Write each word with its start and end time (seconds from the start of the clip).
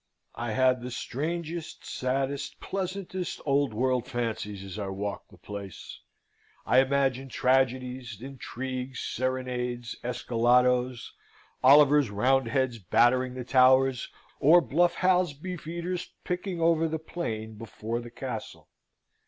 I 0.33 0.53
had 0.53 0.81
the 0.81 0.89
strangest, 0.89 1.85
saddest, 1.85 2.59
pleasantest, 2.59 3.39
old 3.45 3.71
world 3.71 4.07
fancies 4.07 4.63
as 4.63 4.79
I 4.79 4.87
walked 4.87 5.29
the 5.29 5.37
place; 5.37 5.99
I 6.65 6.79
imagined 6.79 7.29
tragedies, 7.29 8.19
intrigues, 8.19 8.99
serenades, 8.99 9.95
escaladoes, 10.03 11.11
Oliver's 11.63 12.09
Roundheads 12.09 12.79
battering 12.79 13.35
the 13.35 13.43
towers, 13.45 14.09
or 14.39 14.59
bluff 14.59 14.95
Hal's 14.95 15.33
Beefeaters 15.35 16.11
pricking 16.23 16.59
over 16.59 16.87
the 16.87 16.97
plain 16.97 17.53
before 17.59 17.99
the 18.01 18.09
castle. 18.09 18.69